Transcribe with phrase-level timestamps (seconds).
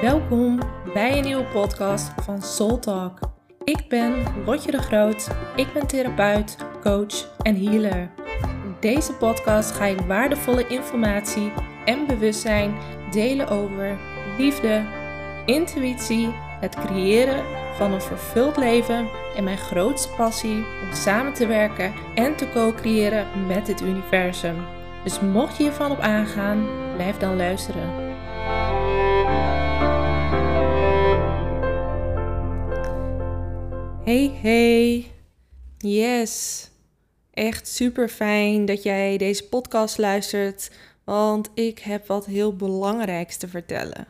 [0.00, 0.58] Welkom
[0.94, 3.18] bij een nieuwe podcast van Soul Talk.
[3.64, 5.28] Ik ben Lotje de Groot.
[5.56, 8.10] Ik ben therapeut, coach en healer.
[8.64, 11.52] In deze podcast ga ik waardevolle informatie
[11.84, 12.74] en bewustzijn
[13.10, 13.98] delen over
[14.38, 14.84] liefde,
[15.46, 16.28] intuïtie,
[16.60, 17.44] het creëren
[17.76, 23.26] van een vervuld leven en mijn grootste passie om samen te werken en te co-creëren
[23.46, 24.56] met het universum.
[25.04, 28.09] Dus mocht je hiervan op aangaan, blijf dan luisteren.
[34.04, 35.10] Hey, hey.
[35.78, 36.68] Yes.
[37.30, 40.70] Echt super fijn dat jij deze podcast luistert,
[41.04, 44.06] want ik heb wat heel belangrijks te vertellen.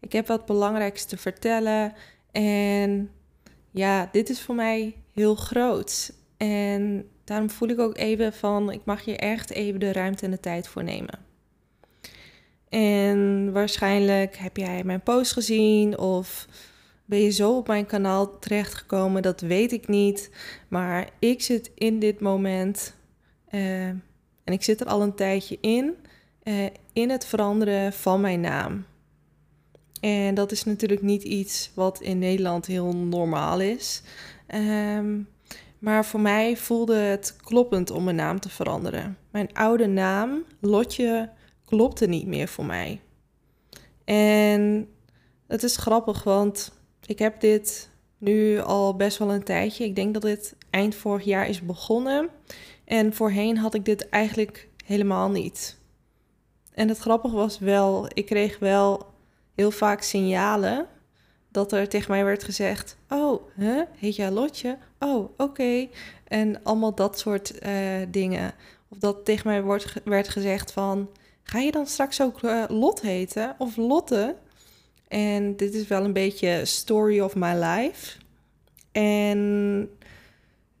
[0.00, 1.92] Ik heb wat belangrijks te vertellen
[2.32, 3.10] en
[3.70, 6.12] ja, dit is voor mij heel groot.
[6.36, 10.30] En daarom voel ik ook even van, ik mag je echt even de ruimte en
[10.30, 11.18] de tijd voor nemen.
[12.68, 16.46] En waarschijnlijk heb jij mijn post gezien of
[17.06, 19.22] ben je zo op mijn kanaal terechtgekomen?
[19.22, 20.30] Dat weet ik niet.
[20.68, 22.94] Maar ik zit in dit moment,
[23.50, 24.02] uh, en
[24.44, 25.94] ik zit er al een tijdje in,
[26.44, 28.84] uh, in het veranderen van mijn naam.
[30.00, 34.02] En dat is natuurlijk niet iets wat in Nederland heel normaal is.
[34.54, 35.28] Um,
[35.78, 39.18] maar voor mij voelde het kloppend om mijn naam te veranderen.
[39.30, 41.30] Mijn oude naam, Lotje,
[41.64, 43.00] klopte niet meer voor mij.
[44.04, 44.88] En
[45.46, 46.75] het is grappig, want
[47.06, 49.84] ik heb dit nu al best wel een tijdje.
[49.84, 52.28] Ik denk dat dit eind vorig jaar is begonnen.
[52.84, 55.78] En voorheen had ik dit eigenlijk helemaal niet.
[56.74, 59.06] En het grappige was wel, ik kreeg wel
[59.54, 60.86] heel vaak signalen
[61.50, 63.42] dat er tegen mij werd gezegd: Oh,
[63.96, 64.78] heet jij Lotje?
[64.98, 65.88] Oh, oké.
[66.24, 67.72] En allemaal dat soort uh,
[68.08, 68.52] dingen.
[68.88, 71.08] Of dat tegen mij werd gezegd van...
[71.42, 73.54] Ga je dan straks ook uh, Lot heten?
[73.58, 74.36] Of Lotte?
[75.08, 78.16] En dit is wel een beetje story of my life.
[78.92, 79.88] En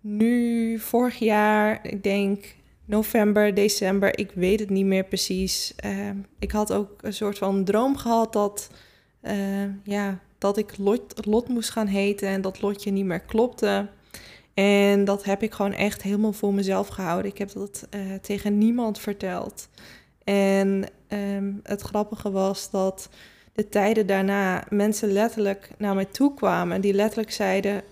[0.00, 2.54] nu, vorig jaar, ik denk
[2.84, 5.74] november, december, ik weet het niet meer precies.
[5.84, 8.70] Uh, ik had ook een soort van droom gehad dat,
[9.22, 13.88] uh, ja, dat ik Lot, Lot moest gaan heten en dat Lotje niet meer klopte.
[14.54, 17.30] En dat heb ik gewoon echt helemaal voor mezelf gehouden.
[17.30, 19.68] Ik heb dat uh, tegen niemand verteld.
[20.24, 23.08] En um, het grappige was dat
[23.56, 26.80] de tijden daarna mensen letterlijk naar mij toe kwamen.
[26.80, 27.82] Die letterlijk zeiden: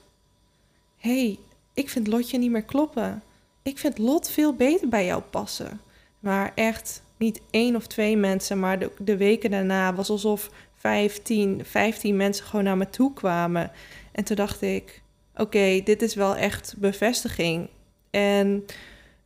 [0.98, 1.38] hey,
[1.74, 3.22] ik vind Lotje niet meer kloppen.
[3.62, 5.80] Ik vind Lot veel beter bij jou passen.
[6.20, 11.60] Maar echt niet één of twee mensen, maar de, de weken daarna was alsof 15,
[11.64, 13.70] 15 mensen gewoon naar me toe kwamen.
[14.12, 15.02] En toen dacht ik:
[15.36, 17.68] oké, dit is wel echt bevestiging.
[18.10, 18.64] En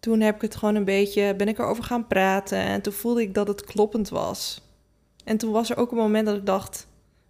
[0.01, 3.23] toen heb ik het gewoon een beetje, ben ik erover gaan praten en toen voelde
[3.23, 4.61] ik dat het kloppend was.
[5.29, 6.87] En toen was er ook een moment dat ik dacht,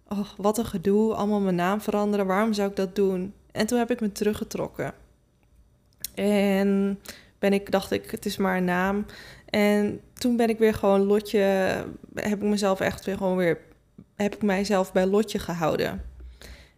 [0.07, 3.33] oh, wat een gedoe, allemaal mijn naam veranderen, waarom zou ik dat doen?
[3.51, 4.93] En toen heb ik me teruggetrokken.
[6.15, 6.99] En
[7.39, 9.05] ben ik, dacht ik, het is maar een naam.
[9.49, 11.39] En toen ben ik weer gewoon Lotje,
[12.15, 13.59] heb ik mezelf echt weer gewoon weer,
[14.15, 16.01] heb ik mijzelf bij Lotje gehouden.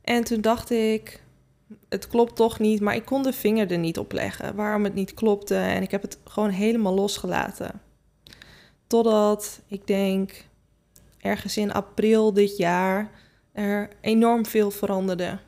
[0.01, 1.23] En toen dacht ik,
[1.89, 4.93] het klopt toch niet, maar ik kon de vinger er niet op leggen waarom het
[4.93, 5.55] niet klopte.
[5.55, 7.81] En ik heb het gewoon helemaal losgelaten.
[8.87, 10.49] Totdat ik denk,
[11.21, 13.11] ergens in april dit jaar
[13.51, 15.39] er enorm veel veranderde.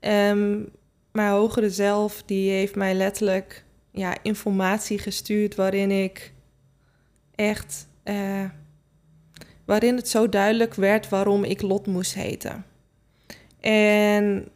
[0.00, 0.70] Um,
[1.12, 6.32] mijn hogere zelf die heeft mij letterlijk ja, informatie gestuurd waarin ik
[7.34, 8.44] echt uh,
[9.64, 12.64] waarin het zo duidelijk werd waarom ik Lot moest heten.
[13.60, 14.48] En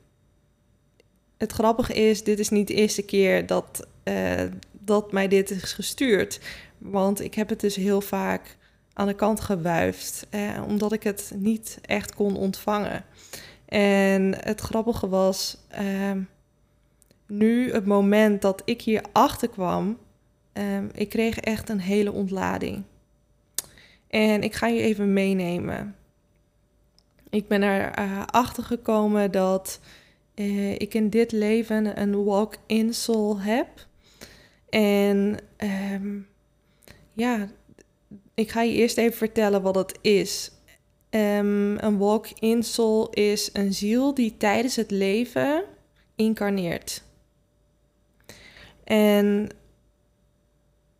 [1.36, 4.42] het grappige is, dit is niet de eerste keer dat, uh,
[4.72, 6.40] dat mij dit is gestuurd.
[6.78, 8.56] Want ik heb het dus heel vaak
[8.96, 13.04] aan de kant gewuifd, eh, omdat ik het niet echt kon ontvangen.
[13.66, 16.10] En het grappige was, uh,
[17.26, 19.98] nu het moment dat ik hier achter kwam,
[20.54, 22.82] uh, ik kreeg echt een hele ontlading.
[24.08, 25.96] En ik ga je even meenemen.
[27.30, 29.80] Ik ben erachter achter gekomen dat
[30.34, 33.68] uh, ik in dit leven een walk-in soul heb.
[34.68, 35.38] En
[35.92, 36.26] um,
[37.12, 37.48] ja,
[38.34, 40.50] ik ga je eerst even vertellen wat het is.
[41.10, 45.64] Um, een walk-in soul is een ziel die tijdens het leven
[46.14, 47.02] incarneert.
[48.84, 49.48] En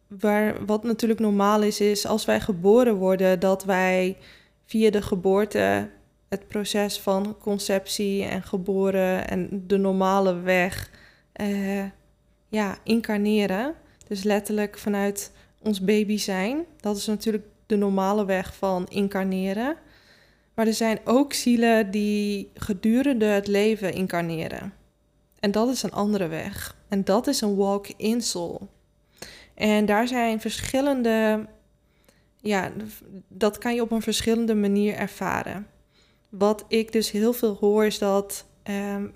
[0.07, 4.17] waar, wat natuurlijk normaal is, is als wij geboren worden, dat wij
[4.65, 5.91] via de geboorte
[6.29, 10.91] het proces van conceptie en geboren en de normale weg
[11.41, 11.85] uh,
[12.49, 13.75] ja, incarneren.
[14.09, 15.33] Dus letterlijk vanuit
[15.67, 16.65] ons baby zijn.
[16.81, 19.77] Dat is natuurlijk de normale weg van incarneren.
[20.55, 24.73] Maar er zijn ook zielen die gedurende het leven incarneren.
[25.41, 26.77] En dat is een andere weg.
[26.89, 28.69] En dat is een walk in soul.
[29.55, 31.47] En daar zijn verschillende,
[32.41, 32.73] ja,
[33.29, 35.67] dat kan je op een verschillende manier ervaren.
[36.29, 39.13] Wat ik dus heel veel hoor is dat um,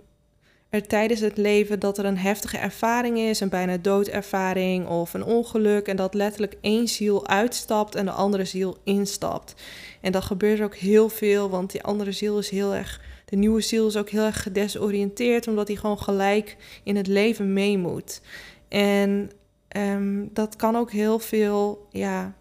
[0.71, 5.25] er tijdens het leven dat er een heftige ervaring is, een bijna doodervaring of een
[5.25, 9.55] ongeluk, en dat letterlijk één ziel uitstapt en de andere ziel instapt.
[10.01, 13.61] En dat gebeurt ook heel veel, want die andere ziel is heel erg, de nieuwe
[13.61, 18.21] ziel is ook heel erg gedesoriënteerd, omdat hij gewoon gelijk in het leven mee moet.
[18.69, 19.31] En
[19.77, 22.35] um, dat kan ook heel veel, ja,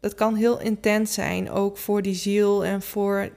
[0.00, 3.30] dat kan heel intens zijn, ook voor die ziel en voor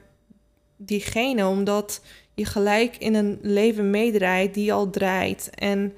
[0.76, 2.00] diegene, omdat
[2.40, 5.50] je gelijk in een leven meedraait die al draait.
[5.54, 5.92] En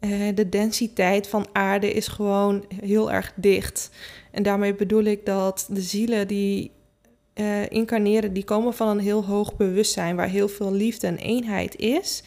[0.00, 3.90] uh, de densiteit van aarde is gewoon heel erg dicht.
[4.30, 6.70] En daarmee bedoel ik dat de zielen die
[7.34, 11.76] uh, incarneren, die komen van een heel hoog bewustzijn waar heel veel liefde en eenheid
[11.76, 12.22] is.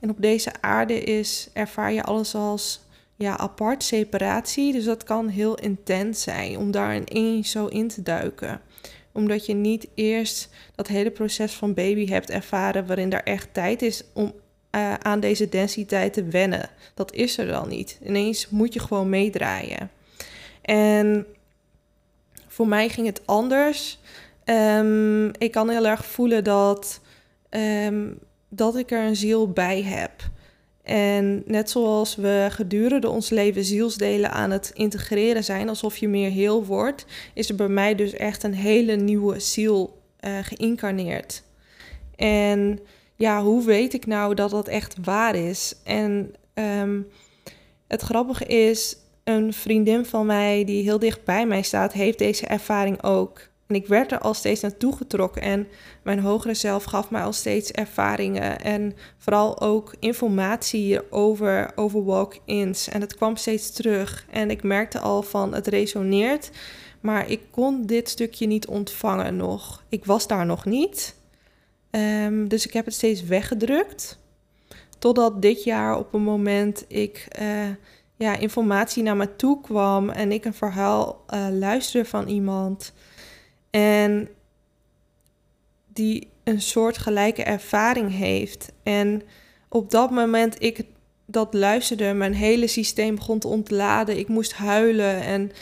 [0.00, 2.80] En op deze aarde is, ervaar je alles als
[3.14, 4.72] ja, apart, separatie.
[4.72, 8.60] Dus dat kan heel intens zijn om daar ineens zo in te duiken
[9.18, 13.82] omdat je niet eerst dat hele proces van baby hebt ervaren, waarin er echt tijd
[13.82, 14.32] is om
[14.74, 16.70] uh, aan deze densiteit te wennen.
[16.94, 17.98] Dat is er dan niet.
[18.04, 19.90] Ineens moet je gewoon meedraaien.
[20.62, 21.26] En
[22.46, 23.98] voor mij ging het anders.
[24.44, 27.00] Um, ik kan heel erg voelen dat,
[27.50, 28.18] um,
[28.48, 30.12] dat ik er een ziel bij heb.
[30.88, 36.30] En net zoals we gedurende ons leven zielsdelen aan het integreren zijn, alsof je meer
[36.30, 41.42] heel wordt, is er bij mij dus echt een hele nieuwe ziel uh, geïncarneerd.
[42.16, 42.80] En
[43.16, 45.74] ja, hoe weet ik nou dat dat echt waar is?
[45.84, 47.06] En um,
[47.88, 52.46] het grappige is, een vriendin van mij die heel dicht bij mij staat, heeft deze
[52.46, 53.47] ervaring ook.
[53.68, 55.68] En ik werd er al steeds naartoe getrokken en
[56.02, 62.88] mijn hogere zelf gaf mij al steeds ervaringen en vooral ook informatie over, over walk-ins.
[62.88, 66.50] En het kwam steeds terug en ik merkte al van het resoneert,
[67.00, 69.84] maar ik kon dit stukje niet ontvangen nog.
[69.88, 71.14] Ik was daar nog niet,
[71.90, 74.18] um, dus ik heb het steeds weggedrukt.
[74.98, 77.28] Totdat dit jaar op een moment ik...
[77.40, 77.68] Uh,
[78.18, 82.92] ja, informatie naar me toe kwam en ik een verhaal uh, luisterde van iemand
[83.70, 84.28] en
[85.92, 88.72] die een soort gelijke ervaring heeft.
[88.82, 89.22] En
[89.68, 90.84] op dat moment ik
[91.26, 94.18] dat luisterde, mijn hele systeem begon te ontladen.
[94.18, 95.52] Ik moest huilen en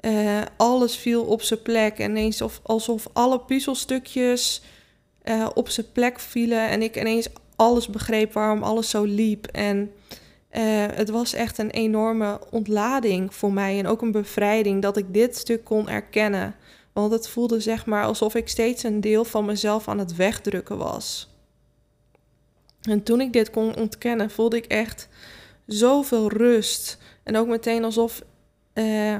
[0.00, 1.98] uh, alles viel op zijn plek.
[1.98, 4.62] En ineens of, alsof alle puzzelstukjes
[5.24, 6.68] uh, op zijn plek vielen.
[6.68, 9.46] En ik ineens alles begreep waarom alles zo liep.
[9.46, 9.92] En
[10.52, 10.62] uh,
[10.92, 13.78] het was echt een enorme ontlading voor mij.
[13.78, 16.54] En ook een bevrijding dat ik dit stuk kon erkennen.
[16.96, 20.78] Want het voelde zeg maar alsof ik steeds een deel van mezelf aan het wegdrukken
[20.78, 21.28] was.
[22.82, 25.08] En toen ik dit kon ontkennen, voelde ik echt
[25.66, 26.98] zoveel rust.
[27.22, 28.22] En ook meteen alsof,
[28.74, 29.16] uh,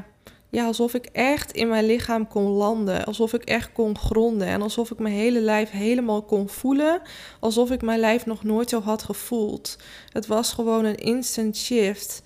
[0.50, 3.04] ja, alsof ik echt in mijn lichaam kon landen.
[3.04, 4.46] Alsof ik echt kon gronden.
[4.46, 7.02] En alsof ik mijn hele lijf helemaal kon voelen.
[7.40, 9.78] Alsof ik mijn lijf nog nooit zo had gevoeld.
[10.12, 12.22] Het was gewoon een instant shift.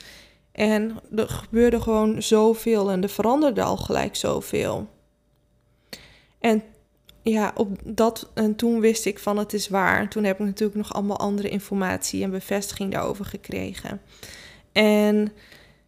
[0.52, 4.88] En er gebeurde gewoon zoveel en er veranderde al gelijk zoveel.
[6.40, 6.62] En
[7.22, 10.08] ja, op dat, en toen wist ik van het is waar.
[10.08, 14.00] Toen heb ik natuurlijk nog allemaal andere informatie en bevestiging daarover gekregen.
[14.72, 15.32] En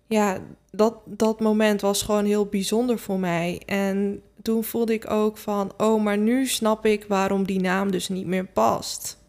[0.06, 0.38] ja,
[0.70, 3.62] dat, dat moment was gewoon heel bijzonder voor mij.
[3.66, 8.08] En toen voelde ik ook van, oh, maar nu snap ik waarom die naam dus
[8.08, 9.20] niet meer past.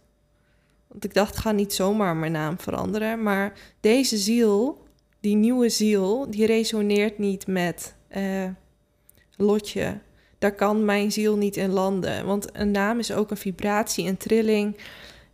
[0.87, 3.23] Want ik dacht, ga niet zomaar mijn naam veranderen.
[3.23, 4.83] Maar deze ziel,
[5.19, 8.49] die nieuwe ziel, die resoneert niet met uh,
[9.35, 9.99] Lotje
[10.43, 12.25] daar kan mijn ziel niet in landen.
[12.25, 14.77] Want een naam is ook een vibratie, een trilling.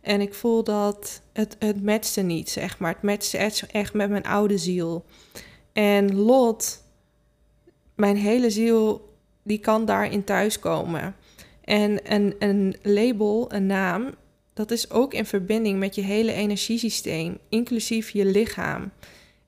[0.00, 2.92] En ik voel dat het, het matchte niet, zeg maar.
[2.92, 5.04] Het matchte echt met mijn oude ziel.
[5.72, 6.84] En Lot,
[7.94, 9.08] mijn hele ziel,
[9.42, 11.16] die kan daarin thuiskomen.
[11.64, 14.14] En een, een label, een naam,
[14.54, 18.90] dat is ook in verbinding met je hele energiesysteem, inclusief je lichaam.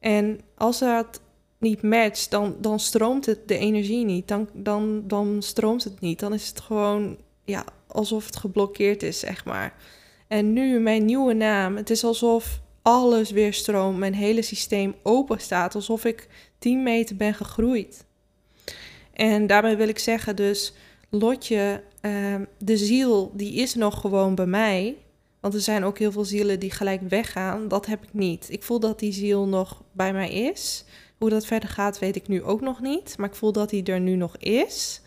[0.00, 1.20] En als dat
[1.62, 4.28] niet matcht, dan, dan stroomt het de energie niet.
[4.28, 6.20] Dan, dan, dan stroomt het niet.
[6.20, 9.74] Dan is het gewoon ja, alsof het geblokkeerd is, zeg maar.
[10.28, 13.98] En nu mijn nieuwe naam, het is alsof alles weer stroomt.
[13.98, 16.28] Mijn hele systeem open staat, alsof ik
[16.58, 18.04] 10 meter ben gegroeid.
[19.12, 20.74] En daarmee wil ik zeggen, dus
[21.10, 24.96] Lotje, uh, de ziel, die is nog gewoon bij mij.
[25.40, 27.68] Want er zijn ook heel veel zielen die gelijk weggaan.
[27.68, 28.46] Dat heb ik niet.
[28.50, 30.84] Ik voel dat die ziel nog bij mij is.
[31.22, 33.14] Hoe dat verder gaat, weet ik nu ook nog niet.
[33.18, 35.00] Maar ik voel dat hij er nu nog is.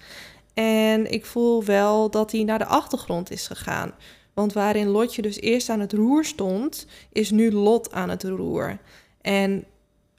[0.54, 3.94] En ik voel wel dat hij naar de achtergrond is gegaan.
[4.34, 8.78] Want waarin Lotje dus eerst aan het roer stond, is nu Lot aan het roer.
[9.22, 9.66] En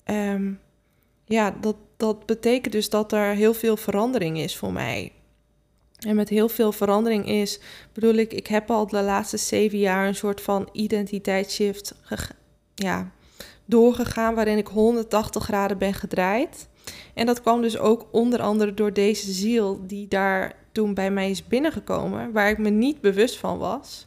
[0.04, 0.52] ehm,
[1.24, 5.12] ja, dat, dat betekent dus dat er heel veel verandering is voor mij.
[5.98, 7.60] En met heel veel verandering is,
[7.92, 11.94] bedoel ik, ik heb al de laatste zeven jaar een soort van identiteitsshift
[12.74, 13.12] ja,
[13.66, 16.68] doorgegaan, waarin ik 180 graden ben gedraaid.
[17.14, 21.30] En dat kwam dus ook onder andere door deze ziel die daar toen bij mij
[21.30, 24.06] is binnengekomen, waar ik me niet bewust van was.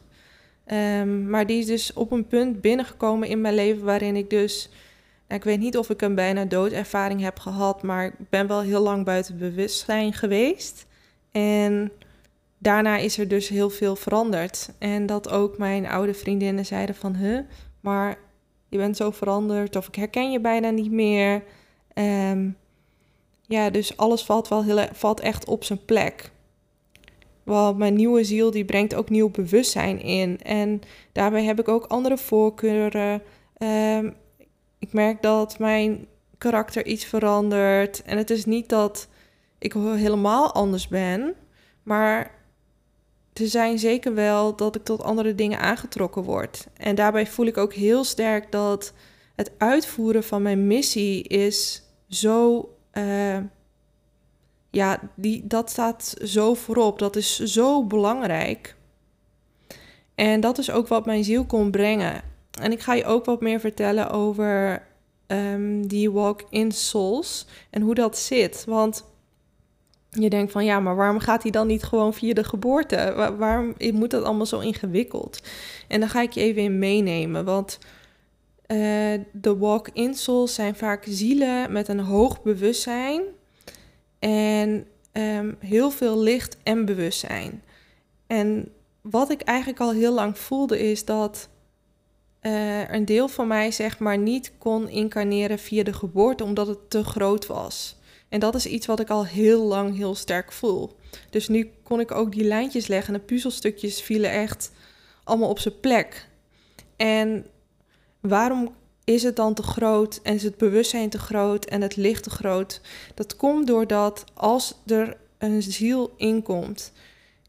[0.66, 4.70] Ehm, maar die is dus op een punt binnengekomen in mijn leven waarin ik dus,
[5.28, 8.62] nou, ik weet niet of ik een bijna doodervaring heb gehad, maar ik ben wel
[8.62, 10.86] heel lang buiten bewustzijn geweest.
[11.32, 11.92] En
[12.58, 14.70] daarna is er dus heel veel veranderd.
[14.80, 17.39] En dat ook mijn oude vriendinnen zeiden van, huh,
[17.80, 18.18] maar
[18.69, 21.43] je bent zo veranderd of ik herken je bijna niet meer.
[21.93, 22.57] Um,
[23.41, 26.31] ja, dus alles valt wel heel, valt echt op zijn plek.
[27.43, 30.41] Want mijn nieuwe ziel die brengt ook nieuw bewustzijn in.
[30.41, 33.21] En daarbij heb ik ook andere voorkeuren.
[33.57, 34.15] Um,
[34.79, 36.07] ik merk dat mijn
[36.38, 38.03] karakter iets verandert.
[38.03, 39.07] En het is niet dat
[39.57, 41.35] ik helemaal anders ben.
[41.83, 42.31] Maar
[43.39, 46.67] er zijn zeker wel dat ik tot andere dingen aangetrokken word.
[46.77, 48.93] En daarbij voel ik ook heel sterk dat
[49.36, 53.38] het uitvoeren van mijn missie is zo uh,
[54.69, 57.00] ja, die, dat staat zo voorop.
[57.00, 58.75] Dat is zo belangrijk.
[60.15, 62.22] En dat is ook wat mijn ziel kon brengen.
[62.62, 64.84] En ik ga je ook wat meer vertellen over
[65.27, 68.63] um, die walk in souls en hoe dat zit.
[68.67, 69.05] Want
[70.10, 73.34] je denkt van ja, maar waarom gaat hij dan niet gewoon via de geboorte?
[73.38, 75.42] waarom moet dat allemaal zo ingewikkeld?
[75.88, 77.46] En dan ga ik je even in meenemen.
[77.46, 77.80] Want
[78.68, 78.78] uh,
[79.32, 83.22] de walk-in souls zijn vaak zielen met een hoog bewustzijn
[84.20, 87.63] en um, heel veel licht en bewustzijn.
[88.28, 91.50] En wat ik eigenlijk al heel lang voelde is dat
[92.42, 96.89] uh, een deel van mij zeg maar niet kon incarneren via de geboorte omdat het
[96.89, 97.99] te groot was.
[98.29, 100.98] En dat is iets wat ik al heel lang heel sterk voel.
[101.29, 104.71] Dus nu kon ik ook die lijntjes leggen en de puzzelstukjes vielen echt
[105.24, 106.27] allemaal op zijn plek.
[106.95, 107.45] En
[108.19, 112.24] waarom is het dan te groot en is het bewustzijn te groot en het licht
[112.24, 112.81] te groot?
[113.15, 116.91] Dat komt doordat als er een ziel inkomt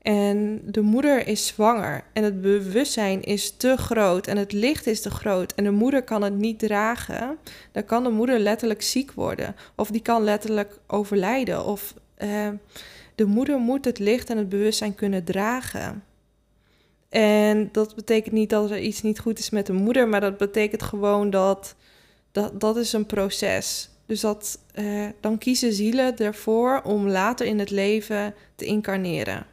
[0.03, 5.01] en de moeder is zwanger en het bewustzijn is te groot en het licht is
[5.01, 7.39] te groot en de moeder kan het niet dragen,
[7.73, 12.49] dan kan de moeder letterlijk ziek worden of die kan letterlijk overlijden of uh,
[13.15, 16.05] de moeder moet het licht en het bewustzijn kunnen dragen.
[17.09, 20.37] En dat betekent niet dat er iets niet goed is met de moeder, maar dat
[20.37, 21.75] betekent gewoon dat
[22.33, 23.91] dat, dat is een proces.
[24.07, 29.47] Dus dat, eh, dan kiezen zielen ervoor om later in het leven te incarneren,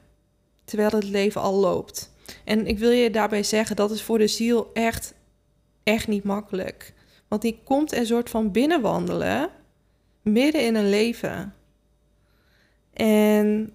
[0.67, 2.11] terwijl het leven al loopt.
[2.43, 5.13] En ik wil je daarbij zeggen, dat is voor de ziel echt,
[5.83, 6.93] echt niet makkelijk.
[7.27, 9.49] Want die komt een soort van binnenwandelen
[10.21, 11.53] midden in een leven.
[12.93, 13.71] En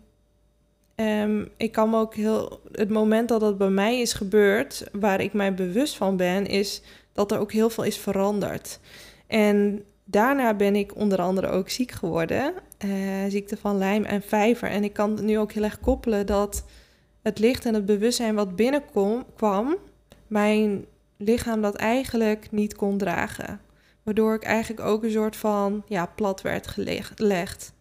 [0.97, 2.61] Um, ik kan me ook heel.
[2.73, 6.83] Het moment dat dat bij mij is gebeurd, waar ik mij bewust van ben, is
[7.13, 8.81] dat er ook heel veel is veranderd.
[9.27, 12.55] En daarna ben ik onder andere ook ziek geworden.
[12.85, 12.91] Uh,
[13.29, 14.69] ziekte van lijm en vijver.
[14.69, 16.65] En ik kan nu ook heel erg koppelen dat
[17.23, 19.77] het licht en het bewustzijn wat binnenkwam,
[20.27, 20.85] mijn
[21.17, 23.61] lichaam dat eigenlijk niet kon dragen.
[24.03, 27.73] Waardoor ik eigenlijk ook een soort van ja, plat werd gelegd.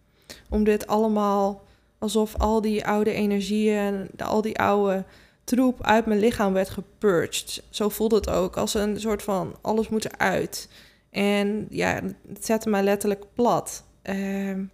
[0.48, 1.64] Om dit allemaal
[1.98, 5.04] alsof al die oude energieën, al die oude
[5.44, 7.62] troep uit mijn lichaam werd gepurged.
[7.70, 10.68] Zo voelde het ook, als een soort van alles moet eruit.
[11.10, 13.84] En ja, het zette mij letterlijk plat.
[14.02, 14.64] Ehm,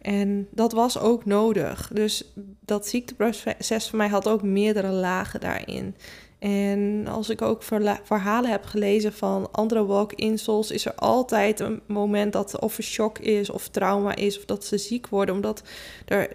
[0.00, 1.90] en dat was ook nodig.
[1.94, 2.32] Dus
[2.64, 5.96] dat ziekteproces voor mij had ook meerdere lagen daarin.
[6.38, 7.62] En als ik ook
[8.02, 12.84] verhalen heb gelezen van andere walk-in souls, is er altijd een moment dat of een
[12.84, 15.62] shock is of trauma is of dat ze ziek worden, omdat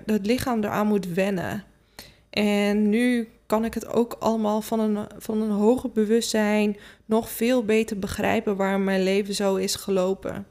[0.05, 1.63] het lichaam eraan moet wennen.
[2.29, 7.63] En nu kan ik het ook allemaal van een, van een hoger bewustzijn nog veel
[7.63, 10.45] beter begrijpen waar mijn leven zo is gelopen.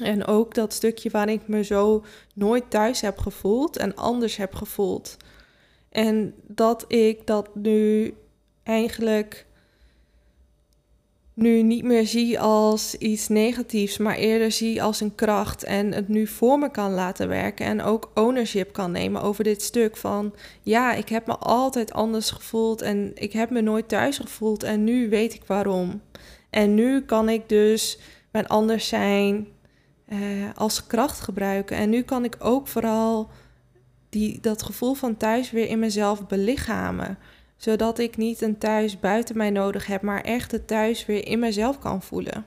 [0.00, 2.04] En ook dat stukje waar ik me zo
[2.34, 5.16] nooit thuis heb gevoeld en anders heb gevoeld.
[5.90, 8.14] En dat ik dat nu
[8.62, 9.46] eigenlijk
[11.34, 16.08] nu niet meer zie als iets negatiefs, maar eerder zie als een kracht en het
[16.08, 20.34] nu voor me kan laten werken en ook ownership kan nemen over dit stuk van
[20.62, 24.84] ja, ik heb me altijd anders gevoeld en ik heb me nooit thuis gevoeld en
[24.84, 26.02] nu weet ik waarom.
[26.50, 27.98] En nu kan ik dus
[28.30, 29.46] mijn anders zijn
[30.10, 30.18] eh,
[30.54, 33.28] als kracht gebruiken en nu kan ik ook vooral
[34.08, 37.18] die, dat gevoel van thuis weer in mezelf belichamen.
[37.56, 41.38] Zodat ik niet een thuis buiten mij nodig heb, maar echt het thuis weer in
[41.38, 42.46] mezelf kan voelen.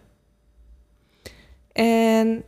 [1.72, 2.44] En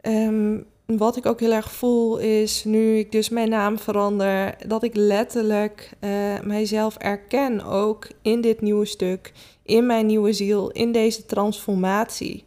[0.00, 4.82] ehm, wat ik ook heel erg voel is, nu ik dus mijn naam verander, dat
[4.82, 10.92] ik letterlijk uh, mijzelf erken ook in dit nieuwe stuk, in mijn nieuwe ziel, in
[10.92, 12.45] deze transformatie.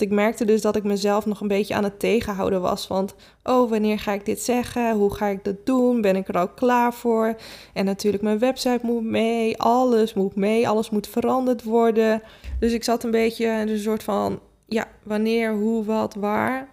[0.00, 2.86] Ik merkte dus dat ik mezelf nog een beetje aan het tegenhouden was.
[2.86, 4.94] Want, oh, wanneer ga ik dit zeggen?
[4.94, 6.00] Hoe ga ik dat doen?
[6.00, 7.36] Ben ik er al klaar voor?
[7.72, 9.58] En natuurlijk, mijn website moet mee.
[9.58, 10.68] Alles moet mee.
[10.68, 12.22] Alles moet veranderd worden.
[12.60, 16.68] Dus ik zat een beetje in een soort van, ja, wanneer, hoe, wat, waar.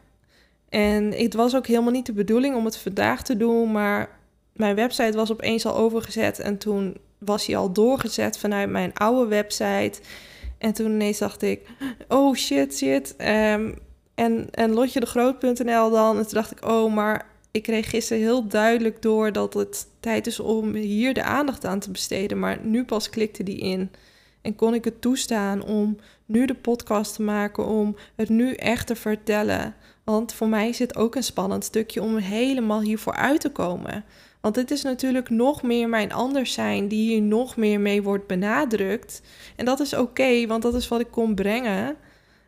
[0.69, 4.09] En het was ook helemaal niet de bedoeling om het vandaag te doen, maar
[4.53, 9.27] mijn website was opeens al overgezet en toen was hij al doorgezet vanuit mijn oude
[9.27, 9.99] website.
[10.57, 11.67] En toen ineens dacht ik,
[12.07, 13.15] oh shit, shit.
[13.17, 13.75] Um,
[14.15, 16.17] en, en lotjedegroot.nl dan.
[16.17, 20.27] En toen dacht ik, oh, maar ik kreeg gisteren heel duidelijk door dat het tijd
[20.27, 22.39] is om hier de aandacht aan te besteden.
[22.39, 23.91] Maar nu pas klikte die in.
[24.41, 28.87] En kon ik het toestaan om nu de podcast te maken, om het nu echt
[28.87, 29.75] te vertellen.
[30.03, 34.05] Want voor mij het ook een spannend stukje om helemaal hiervoor uit te komen.
[34.47, 38.27] Want dit is natuurlijk nog meer mijn anders zijn die hier nog meer mee wordt
[38.27, 39.21] benadrukt.
[39.55, 41.95] En dat is oké, want dat is wat ik kon brengen.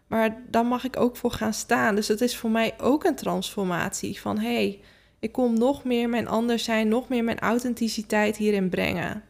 [0.07, 1.95] Maar daar mag ik ook voor gaan staan.
[1.95, 4.79] Dus het is voor mij ook een transformatie van hé, hey,
[5.19, 9.23] ik kom nog meer mijn anders zijn, nog meer mijn authenticiteit hierin brengen.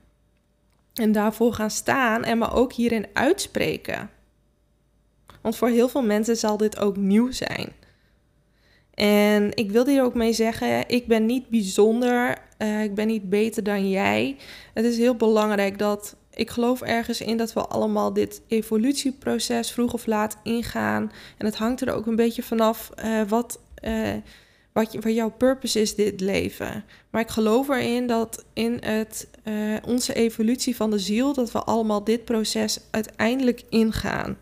[0.94, 4.10] En daarvoor gaan staan en me ook hierin uitspreken.
[5.42, 7.72] Want voor heel veel mensen zal dit ook nieuw zijn.
[8.94, 13.30] En ik wil hier ook mee zeggen, ik ben niet bijzonder, uh, ik ben niet
[13.30, 14.38] beter dan jij.
[14.74, 19.94] Het is heel belangrijk dat ik geloof ergens in dat we allemaal dit evolutieproces vroeg
[19.94, 21.12] of laat ingaan.
[21.38, 23.60] En het hangt er ook een beetje vanaf uh, wat,
[24.74, 26.84] wat, wat jouw purpose is dit leven.
[27.10, 29.28] Maar ik geloof erin dat in het,
[29.86, 34.38] onze evolutie van de ziel, dat we allemaal dit proces uiteindelijk ingaan.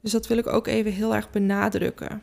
[0.00, 2.22] Dus dat wil ik ook even heel erg benadrukken.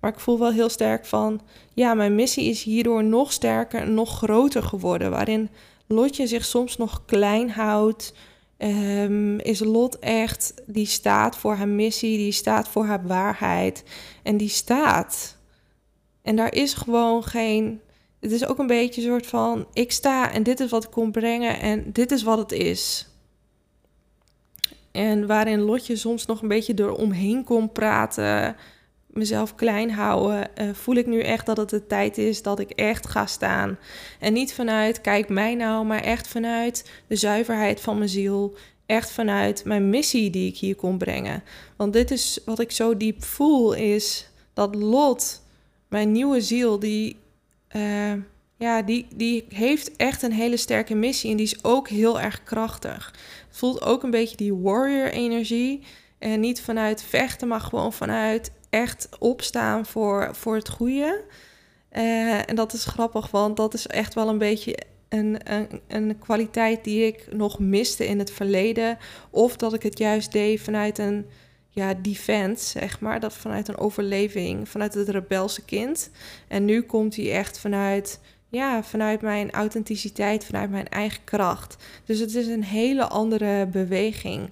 [0.00, 1.40] Maar ik voel wel heel sterk van,
[1.74, 5.10] ja, mijn missie is hierdoor nog sterker en nog groter geworden.
[5.10, 5.48] Waarin
[5.86, 8.14] Lotje zich soms nog klein houdt.
[8.58, 13.84] Um, is Lot echt, die staat voor haar missie, die staat voor haar waarheid.
[14.22, 15.36] En die staat.
[16.22, 17.80] En daar is gewoon geen.
[18.20, 20.90] Het is ook een beetje een soort van: ik sta en dit is wat ik
[20.90, 23.08] kom brengen en dit is wat het is.
[24.92, 28.56] En waarin Lotje soms nog een beetje door omheen kon praten
[29.16, 32.70] mezelf klein houden, uh, voel ik nu echt dat het de tijd is dat ik
[32.70, 33.78] echt ga staan.
[34.20, 38.56] En niet vanuit, kijk mij nou, maar echt vanuit de zuiverheid van mijn ziel.
[38.86, 41.42] Echt vanuit mijn missie die ik hier kon brengen.
[41.76, 45.42] Want dit is wat ik zo diep voel, is dat Lot,
[45.88, 47.16] mijn nieuwe ziel, die,
[47.76, 48.12] uh,
[48.56, 51.30] ja, die, die heeft echt een hele sterke missie.
[51.30, 53.14] En die is ook heel erg krachtig.
[53.48, 55.82] Het voelt ook een beetje die warrior energie.
[56.18, 61.22] En niet vanuit vechten, maar gewoon vanuit echt opstaan voor, voor het goede.
[61.92, 64.76] Uh, en dat is grappig, want dat is echt wel een beetje
[65.08, 68.98] een, een, een kwaliteit die ik nog miste in het verleden.
[69.30, 71.26] Of dat ik het juist deed vanuit een
[71.68, 73.20] ja, defense, zeg maar.
[73.20, 76.10] Dat vanuit een overleving, vanuit het rebelse kind.
[76.48, 81.76] En nu komt hij echt vanuit, ja, vanuit mijn authenticiteit, vanuit mijn eigen kracht.
[82.04, 84.50] Dus het is een hele andere beweging.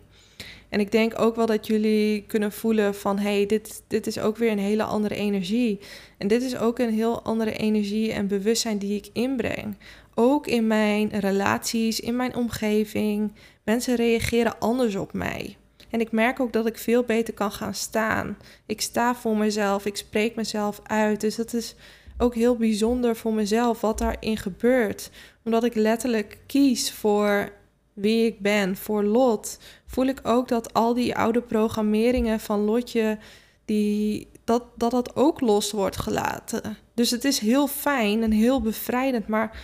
[0.75, 4.37] En ik denk ook wel dat jullie kunnen voelen van hey, dit, dit is ook
[4.37, 5.81] weer een hele andere energie.
[6.19, 9.77] En dit is ook een heel andere energie en bewustzijn die ik inbreng.
[10.15, 13.33] Ook in mijn relaties, in mijn omgeving.
[13.65, 15.57] Mensen reageren anders op mij.
[15.91, 18.37] En ik merk ook dat ik veel beter kan gaan staan.
[18.67, 21.21] Ik sta voor mezelf, ik spreek mezelf uit.
[21.21, 21.75] Dus dat is
[22.19, 25.11] ook heel bijzonder voor mezelf wat daarin gebeurt.
[25.45, 27.53] Omdat ik letterlijk kies voor
[27.95, 33.19] wie ik ben, voor Lot, voel ik ook dat al die oude programmeringen van Lotje,
[33.65, 36.77] die, dat, dat dat ook los wordt gelaten.
[36.95, 39.59] Dus het is heel fijn en heel bevrijdend, maar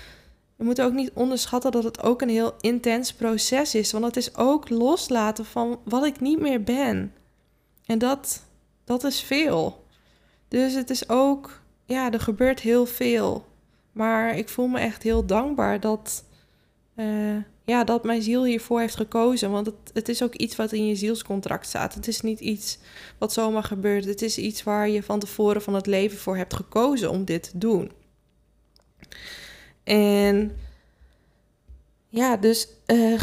[0.57, 3.93] we moeten ook niet onderschatten dat het ook een heel intens proces is.
[3.93, 7.15] Want het is ook loslaten van wat ik niet meer ben.
[7.87, 8.43] En dat,
[8.85, 9.85] dat is veel.
[10.49, 13.45] Dus het is ook, ja, er gebeurt heel veel.
[13.93, 16.25] Maar ik voel me echt heel dankbaar dat,
[17.01, 19.51] uh, ja, dat mijn ziel hiervoor heeft gekozen.
[19.51, 21.95] Want het, het is ook iets wat in je zielscontract staat.
[21.95, 22.79] Het is niet iets
[23.19, 24.05] wat zomaar gebeurt.
[24.05, 27.43] Het is iets waar je van tevoren van het leven voor hebt gekozen om dit
[27.43, 27.91] te doen.
[29.85, 30.53] En
[32.09, 33.21] ja, dus uh,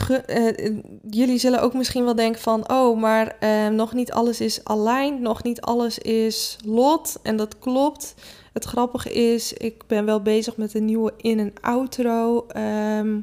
[1.10, 3.36] jullie zullen ook misschien wel denken van, oh, maar
[3.72, 7.20] nog niet alles is aligned, nog niet alles is lot.
[7.24, 8.14] En dat klopt.
[8.54, 12.46] het grappige is, ik ben wel bezig met een nieuwe in- en outro.
[12.48, 13.20] Ehm,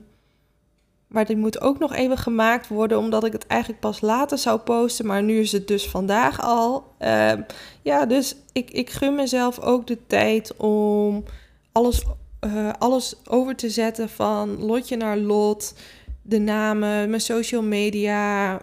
[1.14, 4.61] maar die moet ook nog even gemaakt worden, omdat ik het eigenlijk pas later zou
[4.61, 5.07] posten.
[5.07, 6.85] Maar nu is het dus vandaag al.
[6.98, 7.42] Ehm,
[7.83, 11.24] ja, dus ik, ik gun mezelf ook de tijd om
[11.72, 12.05] alles,
[12.46, 15.74] uh, alles over te zetten van lotje naar lot.
[16.22, 18.61] De namen, mijn social media,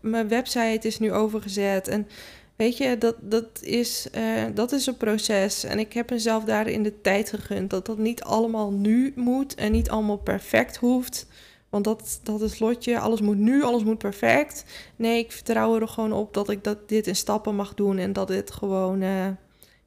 [0.00, 1.88] mijn website is nu overgezet.
[1.88, 2.08] En
[2.56, 4.22] weet je, dat, dat, is, uh,
[4.54, 5.64] dat is een proces.
[5.64, 9.72] En ik heb mezelf daarin de tijd gegund dat dat niet allemaal nu moet en
[9.72, 11.26] niet allemaal perfect hoeft.
[11.72, 14.64] Want dat, dat is lotje, alles moet nu, alles moet perfect.
[14.96, 18.12] Nee, ik vertrouw er gewoon op dat ik dat, dit in stappen mag doen en
[18.12, 19.26] dat dit gewoon, uh,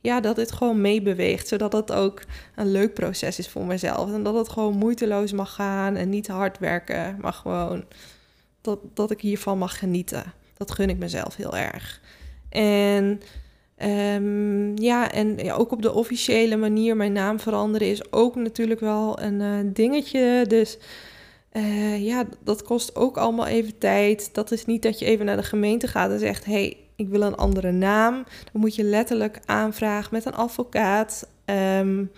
[0.02, 1.48] ja, dat dit gewoon meebeweegt.
[1.48, 2.22] Zodat het ook
[2.56, 4.14] een leuk proces is voor mezelf.
[4.14, 7.86] En dat het gewoon moeiteloos mag gaan en niet hard werken, maar gewoon
[8.62, 10.34] dat, dat ik hiervan mag genieten.
[10.58, 12.02] Dat gun ik mezelf heel erg.
[12.50, 13.22] En
[13.84, 18.80] um, ja, en ja, ook op de officiële manier mijn naam veranderen is ook natuurlijk
[18.80, 20.46] wel een uh, dingetje.
[20.48, 20.78] Dus
[21.56, 24.34] uh, ja, dat kost ook allemaal even tijd.
[24.34, 27.22] Dat is niet dat je even naar de gemeente gaat en zegt: hey, ik wil
[27.22, 28.14] een andere naam.
[28.52, 31.28] Dan moet je letterlijk aanvragen met een advocaat.
[31.80, 32.12] Um,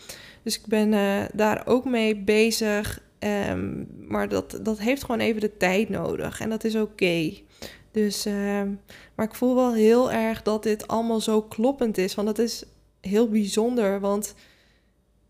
[0.43, 3.01] dus ik ben uh, daar ook mee bezig.
[3.49, 6.39] Um, maar dat, dat heeft gewoon even de tijd nodig.
[6.39, 7.33] En dat is oké.
[7.91, 8.61] Dus, uh,
[9.15, 12.15] maar ik voel wel heel erg dat dit allemaal zo kloppend is.
[12.15, 12.63] Want dat is
[13.01, 13.99] heel bijzonder.
[13.99, 14.33] Want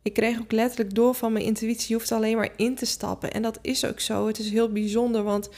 [0.07, 3.31] ik kreeg ook letterlijk door van mijn intuïtie, je hoeft alleen maar in te stappen.
[3.31, 4.27] En dat is ook zo.
[4.27, 5.49] Het is heel bijzonder, want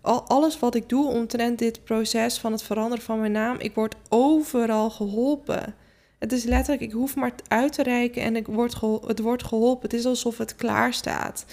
[0.00, 3.74] al, alles wat ik doe omtrent dit proces van het veranderen van mijn naam, ik
[3.74, 5.74] word overal geholpen.
[6.18, 9.90] Het is letterlijk, ik hoef maar uit te reiken en ik word het wordt geholpen.
[9.90, 11.44] Het is alsof het klaar staat.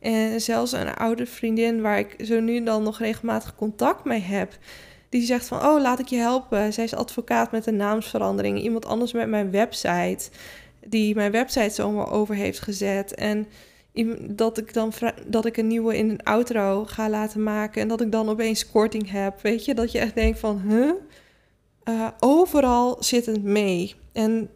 [0.00, 4.20] En zelfs een oude vriendin waar ik zo nu en dan nog regelmatig contact mee
[4.20, 4.58] heb,
[5.08, 6.72] die zegt van, oh, laat ik je helpen.
[6.72, 8.62] Zij is advocaat met een naamsverandering.
[8.62, 10.30] Iemand anders met mijn website
[10.86, 13.14] die mijn website zomaar over heeft gezet.
[13.14, 13.46] En
[14.20, 14.92] dat ik dan
[15.26, 18.70] dat ik een nieuwe in een outro ga laten maken en dat ik dan opeens
[18.70, 19.42] korting heb.
[19.42, 20.92] Weet je, dat je echt denkt van, huh?
[21.84, 23.94] Uh, overal zit het mee.
[24.12, 24.50] En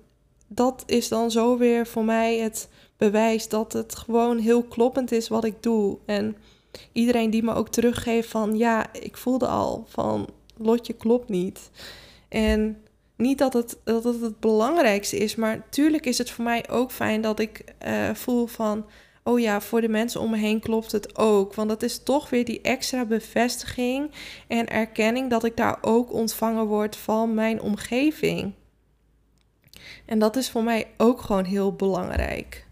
[0.47, 5.29] dat is dan zo weer voor mij het bewijs dat het gewoon heel kloppend is
[5.29, 5.99] wat ik doe.
[6.07, 6.37] En
[6.93, 11.71] iedereen die me ook teruggeeft van, ja, ik voelde al van, Lotje klopt niet.
[12.29, 12.84] En
[13.17, 16.93] niet dat het, dat het het belangrijkste is, maar tuurlijk is het voor mij ook
[16.93, 18.87] fijn dat ik uh, voel van,
[19.23, 21.55] oh ja, voor de mensen om me heen klopt het ook.
[21.55, 24.11] Want dat is toch weer die extra bevestiging
[24.49, 28.53] en erkenning dat ik daar ook ontvangen word van mijn omgeving.
[30.07, 32.67] En dat is voor mij ook gewoon heel belangrijk.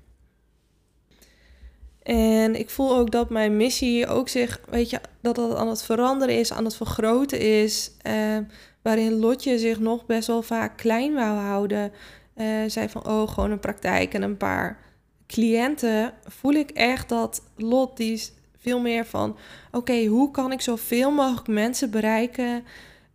[2.02, 5.82] En ik voel ook dat mijn missie ook zich, weet je, dat het aan het
[5.82, 7.90] veranderen is, aan het vergroten is.
[8.06, 8.38] Uh,
[8.82, 11.92] waarin Lotje zich nog best wel vaak klein wou houden.
[12.36, 14.78] Uh, zei van, oh, gewoon een praktijk en een paar
[15.26, 16.12] cliënten.
[16.24, 19.36] Voel ik echt dat Lot, die is veel meer van...
[19.70, 22.64] oké, hoe kan ik zoveel mogelijk mensen bereiken...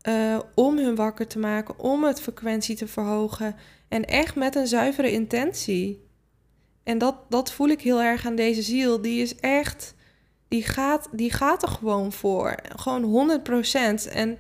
[0.08, 3.56] Uh, om hun wakker te maken, om het frequentie te verhogen...
[3.88, 6.06] en echt met een zuivere intentie.
[6.84, 9.02] En dat, dat voel ik heel erg aan deze ziel.
[9.02, 9.96] Die is echt...
[10.48, 12.56] Die gaat, die gaat er gewoon voor.
[12.76, 13.40] Gewoon
[14.10, 14.38] 100% En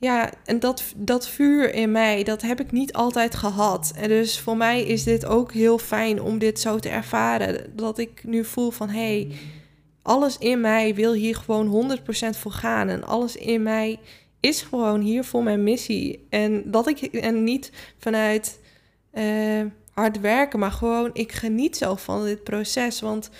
[0.00, 3.92] ja, en dat, dat vuur in mij, dat heb ik niet altijd gehad.
[3.96, 7.72] En dus voor mij is dit ook heel fijn om dit zo te ervaren.
[7.76, 9.36] Dat ik nu voel van hé, hey,
[10.02, 11.98] alles in mij wil hier gewoon
[12.34, 12.88] 100% voor gaan.
[12.88, 13.98] En alles in mij
[14.40, 16.26] is gewoon hier voor mijn missie.
[16.30, 18.60] En dat ik en niet vanuit
[19.14, 23.00] uh, hard werken, maar gewoon ik geniet zelf van dit proces.
[23.00, 23.30] Want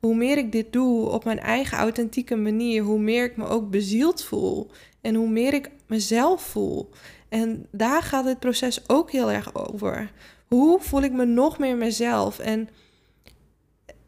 [0.00, 3.70] hoe meer ik dit doe op mijn eigen authentieke manier, hoe meer ik me ook
[3.70, 4.70] bezield voel.
[5.08, 6.90] En hoe meer ik mezelf voel.
[7.28, 10.10] En daar gaat het proces ook heel erg over.
[10.48, 12.38] Hoe voel ik me nog meer mezelf?
[12.38, 12.68] En,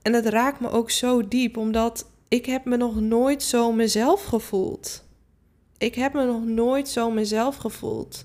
[0.02, 4.24] en het raakt me ook zo diep, omdat ik heb me nog nooit zo mezelf
[4.24, 5.04] gevoeld.
[5.78, 8.24] Ik heb me nog nooit zo mezelf gevoeld.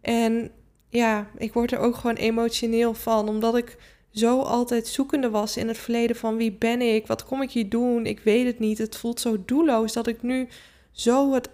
[0.00, 0.50] En
[0.88, 3.76] ja, ik word er ook gewoon emotioneel van, omdat ik
[4.10, 7.68] zo altijd zoekende was in het verleden van wie ben ik, wat kom ik hier
[7.68, 8.78] doen, ik weet het niet.
[8.78, 10.48] Het voelt zo doelloos dat ik nu
[10.92, 11.48] zo het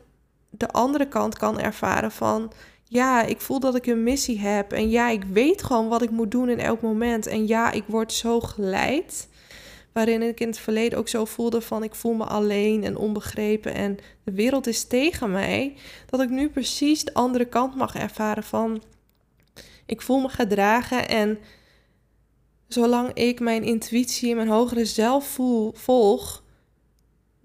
[0.57, 2.53] de andere kant kan ervaren van
[2.85, 6.11] ja, ik voel dat ik een missie heb en ja, ik weet gewoon wat ik
[6.11, 9.29] moet doen in elk moment en ja, ik word zo geleid.
[9.93, 13.75] Waarin ik in het verleden ook zo voelde van ik voel me alleen en onbegrepen
[13.75, 15.77] en de wereld is tegen mij.
[16.07, 18.83] Dat ik nu precies de andere kant mag ervaren van
[19.87, 21.39] ik voel me gedragen en
[22.69, 26.44] zolang ik mijn intuïtie en mijn hogere zelf voel, volg,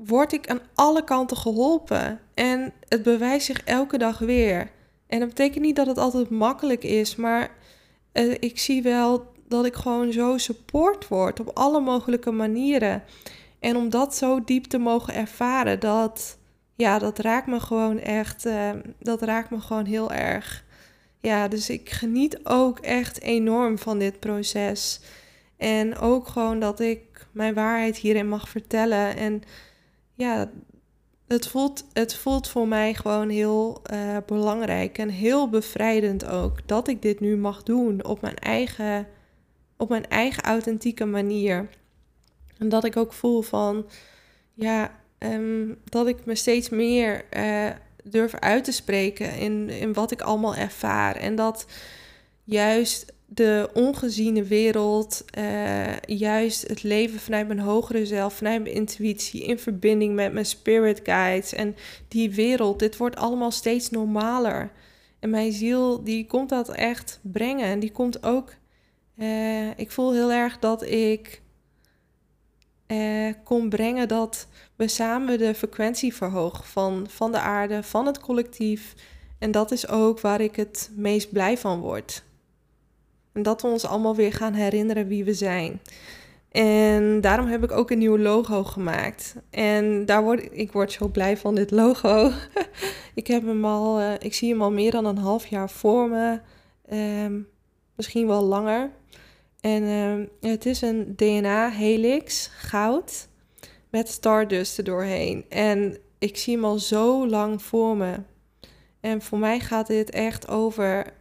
[0.05, 2.19] word ik aan alle kanten geholpen.
[2.33, 4.71] En het bewijst zich elke dag weer.
[5.07, 7.51] En dat betekent niet dat het altijd makkelijk is, maar
[8.11, 13.03] eh, ik zie wel dat ik gewoon zo support word op alle mogelijke manieren.
[13.59, 16.37] En om dat zo diep te mogen ervaren, dat,
[16.75, 20.63] ja, dat raakt me gewoon echt, uh, dat raakt me gewoon heel erg.
[21.21, 25.01] Ja, dus ik geniet ook echt enorm van dit proces.
[25.57, 29.15] En ook gewoon dat ik mijn waarheid hierin mag vertellen.
[29.15, 29.43] En
[30.19, 30.49] ja,
[31.27, 36.67] het voelt, het voelt voor mij gewoon heel uh, belangrijk en heel bevrijdend ook.
[36.67, 39.07] Dat ik dit nu mag doen op mijn eigen,
[39.77, 41.69] op mijn eigen authentieke manier.
[42.57, 43.89] En dat ik ook voel van,
[44.53, 47.69] ja, um, dat ik me steeds meer uh,
[48.03, 51.15] durf uit te spreken in, in wat ik allemaal ervaar.
[51.15, 51.65] En dat
[52.43, 59.43] juist de ongeziene wereld, uh, juist het leven vanuit mijn hogere zelf, vanuit mijn intuïtie,
[59.43, 61.75] in verbinding met mijn spirit guides en
[62.07, 64.71] die wereld, dit wordt allemaal steeds normaler.
[65.19, 67.65] En mijn ziel, die komt dat echt brengen.
[67.65, 68.53] En die komt ook,
[69.15, 71.41] uh, ik voel heel erg dat ik
[72.87, 78.19] uh, kon brengen dat we samen de frequentie verhogen van, van de aarde, van het
[78.19, 78.93] collectief.
[79.39, 82.23] En dat is ook waar ik het meest blij van word.
[83.33, 85.79] En dat we ons allemaal weer gaan herinneren wie we zijn.
[86.51, 89.35] En daarom heb ik ook een nieuw logo gemaakt.
[89.49, 92.31] En daar word ik word zo blij van dit logo.
[93.13, 96.09] ik heb hem al, uh, ik zie hem al meer dan een half jaar voor
[96.09, 96.39] me.
[97.23, 97.47] Um,
[97.95, 98.91] misschien wel langer.
[99.61, 103.27] En um, het is een DNA-helix, goud,
[103.89, 105.45] met stardust erdoorheen.
[105.49, 108.15] En ik zie hem al zo lang voor me.
[108.99, 111.13] En voor mij gaat dit echt over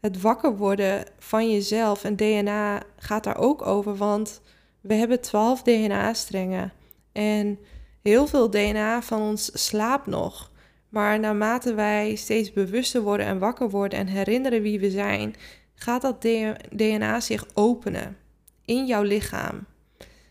[0.00, 2.04] het wakker worden van jezelf.
[2.04, 4.40] En DNA gaat daar ook over, want
[4.80, 6.72] we hebben 12 DNA-strengen.
[7.12, 7.58] En
[8.02, 10.50] heel veel DNA van ons slaapt nog.
[10.88, 15.34] Maar naarmate wij steeds bewuster worden en wakker worden en herinneren wie we zijn,
[15.74, 16.26] gaat dat
[16.70, 18.16] DNA zich openen
[18.64, 19.66] in jouw lichaam.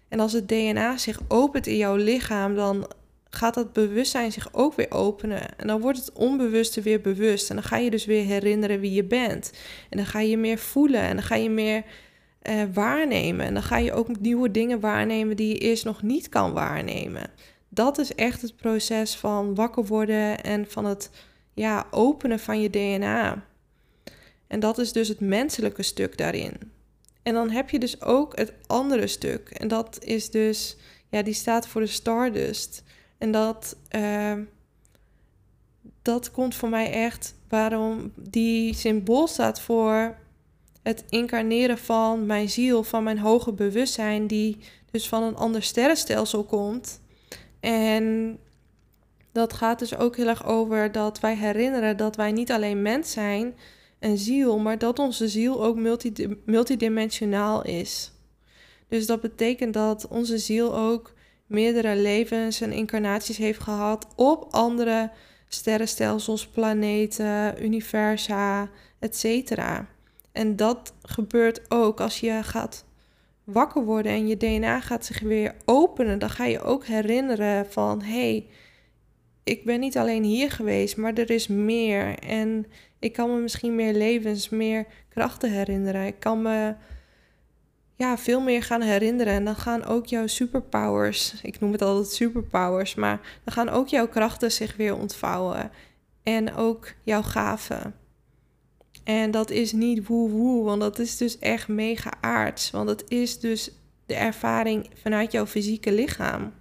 [0.08, 2.88] En als het DNA zich opent in jouw lichaam, dan
[3.30, 5.58] gaat dat bewustzijn zich ook weer openen.
[5.58, 7.50] En dan wordt het onbewuste weer bewust.
[7.50, 9.52] En dan ga je dus weer herinneren wie je bent.
[9.90, 11.84] En dan ga je meer voelen en dan ga je meer
[12.50, 13.46] uh, waarnemen.
[13.46, 17.30] En dan ga je ook nieuwe dingen waarnemen die je eerst nog niet kan waarnemen.
[17.70, 21.10] Dat is echt het proces van wakker worden en van het
[21.54, 23.46] ja, openen van je DNA.
[24.48, 26.54] En dat is dus het menselijke stuk daarin.
[27.24, 29.50] En dan heb je dus ook het andere stuk.
[29.50, 30.78] En dat is dus,
[31.10, 32.84] ja, die staat voor de Stardust.
[33.18, 34.34] En dat, uh,
[36.02, 40.18] dat komt voor mij echt waarom die symbool staat voor
[40.84, 44.58] het incarneren van mijn ziel, van mijn hoge bewustzijn, die
[44.92, 47.02] dus van een ander sterrenstelsel komt.
[47.60, 48.38] En
[49.32, 53.12] dat gaat dus ook heel erg over dat wij herinneren dat wij niet alleen mens
[53.12, 53.56] zijn,
[54.00, 55.78] een ziel, maar dat onze ziel ook
[56.46, 58.12] multidimensionaal is.
[58.88, 61.14] Dus dat betekent dat onze ziel ook
[61.48, 65.12] meerdere levens en incarnaties heeft gehad op andere
[65.48, 69.52] sterrenstelsels, planeten, universa, etc.
[70.32, 72.86] En dat gebeurt ook als je gaat
[73.44, 76.20] wakker worden en je DNA gaat zich weer openen.
[76.20, 78.48] Dan ga je ook herinneren van hé, hey,
[79.44, 82.20] ik ben niet alleen hier geweest, maar er is meer.
[82.20, 82.66] En
[83.00, 86.06] ik kan me misschien meer levens, meer krachten herinneren.
[86.06, 86.76] Ik kan me
[87.98, 89.34] ja, veel meer gaan herinneren.
[89.34, 93.88] En dan gaan ook jouw superpowers, ik noem het altijd superpowers, maar dan gaan ook
[93.88, 95.72] jouw krachten zich weer ontvouwen.
[96.24, 97.96] En ook jouw gaven.
[99.04, 102.72] En dat is niet woe-woe, want dat is dus echt mega aards.
[102.72, 103.72] Want het is dus
[104.06, 106.54] de ervaring vanuit jouw fysieke lichaam.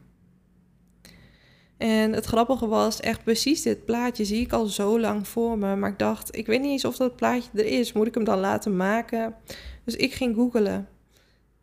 [1.77, 5.77] En het grappige was echt precies dit plaatje zie ik al zo lang voor me.
[5.77, 7.93] Maar ik dacht, ik weet niet eens of dat plaatje er is.
[7.93, 9.35] Moet ik hem dan laten maken?
[9.85, 10.89] Dus ik ging googelen.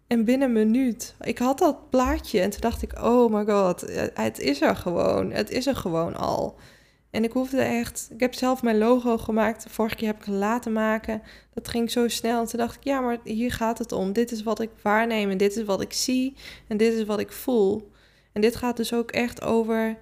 [0.08, 3.82] En binnen een minuut, ik had dat plaatje en toen dacht ik, oh my god,
[4.14, 5.32] het is er gewoon.
[5.32, 6.56] Het is er gewoon al.
[7.14, 9.66] En ik hoefde echt, ik heb zelf mijn logo gemaakt.
[9.70, 11.22] vorige keer heb ik het laten maken.
[11.54, 12.42] Dat ging zo snel.
[12.42, 14.14] En toen dacht ik, ja, maar hier gaat het om.
[14.14, 16.36] Dit is wat ik waarneem en dit is wat ik zie
[16.68, 17.92] en dit is wat ik voel.
[18.32, 19.98] En dit gaat dus ook echt over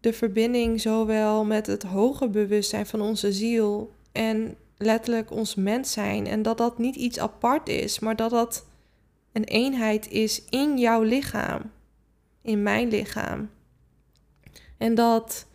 [0.00, 6.26] de verbinding zowel met het hoger bewustzijn van onze ziel en letterlijk ons mens zijn.
[6.26, 8.66] En dat dat niet iets apart is, maar dat dat
[9.32, 11.62] een eenheid is in jouw lichaam,
[12.42, 13.50] in mijn lichaam.
[14.78, 15.46] En dat,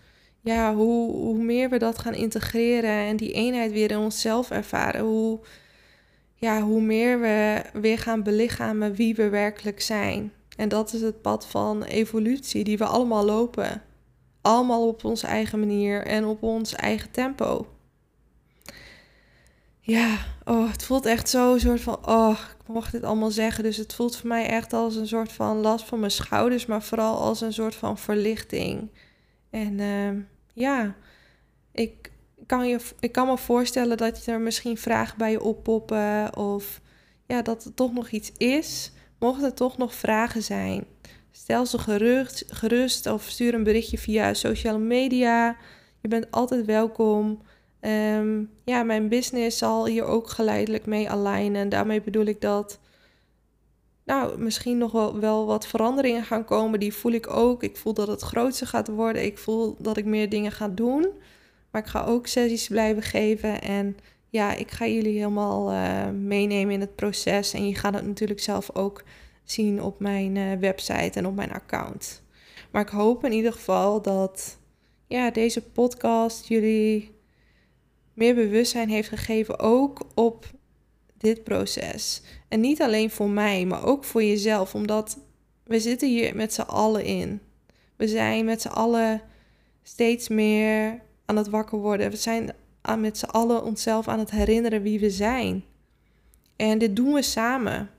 [0.41, 5.01] ja, hoe, hoe meer we dat gaan integreren en die eenheid weer in onszelf ervaren,
[5.01, 5.39] hoe,
[6.35, 10.31] ja, hoe meer we weer gaan belichamen wie we werkelijk zijn.
[10.57, 13.81] En dat is het pad van evolutie die we allemaal lopen.
[14.41, 17.67] Allemaal op onze eigen manier en op ons eigen tempo.
[19.87, 23.63] Ja, oh, het voelt echt zo een soort van, oh, ik mocht dit allemaal zeggen.
[23.63, 26.83] Dus het voelt voor mij echt als een soort van last van mijn schouders, maar
[26.83, 28.89] vooral als een soort van verlichting.
[29.49, 30.09] En uh,
[30.53, 30.95] ja,
[31.71, 32.11] ik
[32.45, 36.81] kan, je, ik kan me voorstellen dat er misschien vragen bij je oppoppen of
[37.25, 38.91] ja, dat er toch nog iets is.
[39.19, 40.85] Mochten er toch nog vragen zijn,
[41.31, 45.57] stel ze gerust, gerust of stuur een berichtje via sociale media.
[46.01, 47.41] Je bent altijd welkom.
[47.79, 51.69] Ehm, ja, mijn business zal hier ook geleidelijk mee alignen.
[51.69, 52.79] Daarmee bedoel ik dat.
[54.05, 56.79] Nou, misschien nog wel, wel wat veranderingen gaan komen.
[56.79, 57.63] Die voel ik ook.
[57.63, 59.25] Ik voel dat het groter gaat worden.
[59.25, 61.07] Ik voel dat ik meer dingen ga doen.
[61.71, 63.61] Maar ik ga ook sessies blijven geven.
[63.61, 63.97] En
[64.29, 67.53] ja, ik ga jullie helemaal uh, meenemen in het proces.
[67.53, 69.03] En je gaat het natuurlijk zelf ook
[69.43, 72.21] zien op mijn uh, website en op mijn account.
[72.71, 74.57] Maar ik hoop in ieder geval dat
[75.07, 77.16] ja, deze podcast jullie
[78.17, 80.45] meer bewustzijn heeft gegeven, ook op
[81.17, 82.21] dit proces.
[82.47, 85.19] En niet alleen voor mij, maar ook voor jezelf, omdat
[85.63, 87.41] we zitten hier met z'n allen in.
[87.95, 89.21] We zijn met z'n allen
[89.83, 92.09] steeds meer aan het wakker worden.
[92.09, 92.51] We zijn
[92.97, 95.63] met z'n allen onszelf aan het herinneren wie we zijn.
[96.55, 97.89] En dit doen we samen.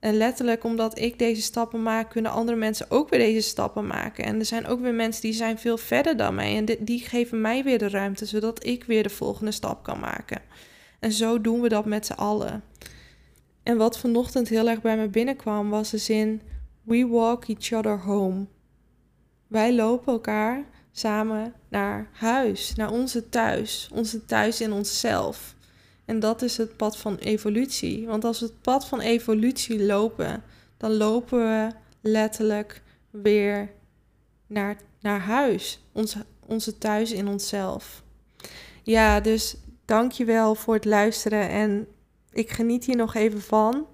[0.00, 4.24] En letterlijk omdat ik deze stappen maak, kunnen andere mensen ook weer deze stappen maken.
[4.24, 6.56] En er zijn ook weer mensen die zijn veel verder dan mij.
[6.56, 10.42] En die geven mij weer de ruimte, zodat ik weer de volgende stap kan maken.
[11.00, 12.62] En zo doen we dat met z'n allen.
[13.62, 16.42] En wat vanochtend heel erg bij me binnenkwam, was de zin:
[16.82, 18.46] We walk each other home.
[19.46, 25.54] Wij lopen elkaar samen naar huis, naar onze thuis, onze thuis in onszelf.
[26.10, 28.06] En dat is het pad van evolutie.
[28.06, 30.42] Want als we het pad van evolutie lopen,
[30.76, 31.68] dan lopen we
[32.00, 33.70] letterlijk weer
[34.46, 35.82] naar, naar huis.
[35.92, 38.02] Onze, onze thuis in onszelf.
[38.82, 41.48] Ja, dus dankjewel voor het luisteren.
[41.48, 41.86] En
[42.32, 43.86] ik geniet hier nog even van.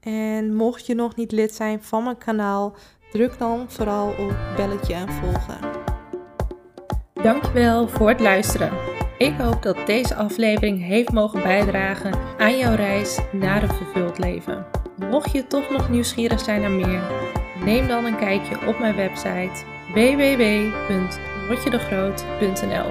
[0.00, 2.76] En mocht je nog niet lid zijn van mijn kanaal,
[3.12, 5.58] druk dan vooral op belletje en volgen.
[7.12, 8.91] Dankjewel voor het luisteren.
[9.22, 14.66] Ik hoop dat deze aflevering heeft mogen bijdragen aan jouw reis naar een vervuld leven.
[15.10, 17.02] Mocht je toch nog nieuwsgierig zijn naar meer,
[17.64, 22.90] neem dan een kijkje op mijn website www.rotjedegroot.nl.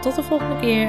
[0.00, 0.88] Tot de volgende keer.